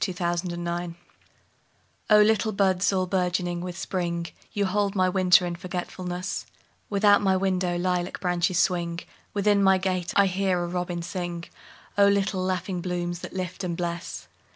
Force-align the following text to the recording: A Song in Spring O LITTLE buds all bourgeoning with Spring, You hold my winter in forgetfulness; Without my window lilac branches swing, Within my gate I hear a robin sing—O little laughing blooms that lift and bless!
A 0.01 0.03
Song 0.11 0.49
in 0.49 0.65
Spring 0.65 0.95
O 2.09 2.19
LITTLE 2.23 2.53
buds 2.53 2.91
all 2.91 3.05
bourgeoning 3.05 3.61
with 3.61 3.77
Spring, 3.77 4.25
You 4.51 4.65
hold 4.65 4.95
my 4.95 5.07
winter 5.07 5.45
in 5.45 5.55
forgetfulness; 5.55 6.47
Without 6.89 7.21
my 7.21 7.37
window 7.37 7.77
lilac 7.77 8.19
branches 8.19 8.57
swing, 8.57 9.01
Within 9.35 9.61
my 9.61 9.77
gate 9.77 10.11
I 10.15 10.25
hear 10.25 10.63
a 10.63 10.67
robin 10.67 11.03
sing—O 11.03 12.07
little 12.07 12.41
laughing 12.41 12.81
blooms 12.81 13.19
that 13.19 13.33
lift 13.33 13.63
and 13.63 13.77
bless! 13.77 14.27